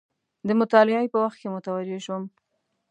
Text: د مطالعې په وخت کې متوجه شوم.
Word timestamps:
د 0.47 0.49
مطالعې 0.59 1.11
په 1.11 1.17
وخت 1.23 1.37
کې 1.41 1.53
متوجه 1.55 1.99
شوم. 2.05 2.23